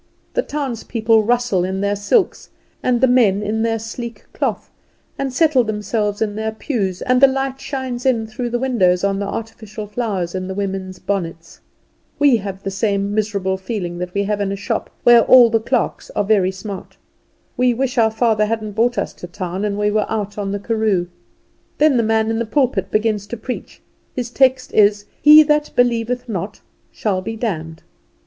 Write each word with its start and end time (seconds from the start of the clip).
The 0.33 0.41
townspeople 0.41 1.21
rustle 1.21 1.63
in 1.63 1.79
their 1.81 1.95
silks, 1.95 2.49
and 2.81 2.99
the 3.01 3.07
men 3.07 3.43
in 3.43 3.61
their 3.61 3.77
sleek 3.77 4.25
cloth, 4.33 4.71
and 5.15 5.31
settle 5.31 5.63
themselves 5.63 6.23
in 6.23 6.35
their 6.35 6.51
pews, 6.51 7.03
and 7.03 7.21
the 7.21 7.27
light 7.27 7.59
shines 7.61 8.03
in 8.03 8.25
through 8.25 8.49
the 8.49 8.57
windows 8.57 9.03
on 9.03 9.19
the 9.19 9.27
artificial 9.27 9.85
flowers 9.85 10.33
in 10.33 10.47
the 10.47 10.55
women's 10.55 10.97
bonnets. 10.97 11.59
We 12.17 12.37
have 12.37 12.63
the 12.63 12.71
same 12.71 13.13
miserable 13.13 13.57
feeling 13.57 13.99
that 13.99 14.11
we 14.15 14.23
have 14.23 14.41
in 14.41 14.51
a 14.51 14.55
shop 14.55 14.89
where 15.03 15.21
all 15.21 15.51
the 15.51 15.59
clerks 15.59 16.09
are 16.15 16.23
very 16.23 16.49
smart. 16.51 16.97
We 17.55 17.75
wish 17.75 17.99
our 17.99 18.09
father 18.09 18.47
hadn't 18.47 18.71
brought 18.71 18.97
us 18.97 19.13
to 19.13 19.27
town, 19.27 19.63
and 19.63 19.77
we 19.77 19.91
were 19.91 20.07
out 20.09 20.35
on 20.35 20.51
the 20.51 20.57
karoo. 20.57 21.09
Then 21.77 21.95
the 21.97 22.01
man 22.01 22.31
in 22.31 22.39
the 22.39 22.47
pulpit 22.47 22.89
begins 22.89 23.27
to 23.27 23.37
preach. 23.37 23.83
His 24.15 24.31
text 24.31 24.73
is 24.73 25.05
"He 25.21 25.43
that 25.43 25.69
believeth 25.75 26.27
not 26.27 26.61
shall 26.91 27.21
be 27.21 27.35
damned." 27.35 27.83